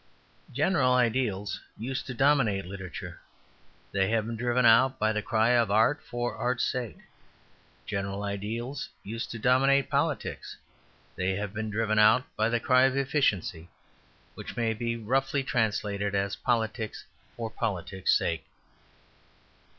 [0.51, 3.21] General ideals used to dominate literature.
[3.91, 6.97] They have been driven out by the cry of "art for art's sake."
[7.85, 10.57] General ideals used to dominate politics.
[11.15, 13.69] They have been driven out by the cry of "efficiency,"
[14.33, 17.05] which may roughly be translated as "politics
[17.37, 18.47] for politics' sake."